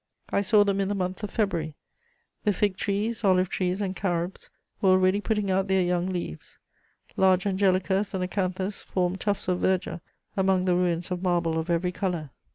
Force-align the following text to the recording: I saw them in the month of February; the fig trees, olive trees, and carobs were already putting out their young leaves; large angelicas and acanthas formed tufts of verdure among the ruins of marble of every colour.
I 0.31 0.41
saw 0.41 0.63
them 0.63 0.81
in 0.81 0.87
the 0.87 0.95
month 0.95 1.21
of 1.23 1.29
February; 1.29 1.75
the 2.43 2.53
fig 2.53 2.75
trees, 2.75 3.23
olive 3.23 3.49
trees, 3.49 3.81
and 3.81 3.95
carobs 3.95 4.49
were 4.81 4.89
already 4.89 5.21
putting 5.21 5.51
out 5.51 5.67
their 5.67 5.83
young 5.83 6.07
leaves; 6.09 6.57
large 7.17 7.43
angelicas 7.45 8.15
and 8.15 8.23
acanthas 8.23 8.81
formed 8.81 9.19
tufts 9.19 9.47
of 9.47 9.59
verdure 9.59 10.01
among 10.35 10.65
the 10.65 10.73
ruins 10.73 11.11
of 11.11 11.21
marble 11.21 11.59
of 11.59 11.69
every 11.69 11.91
colour. 11.91 12.31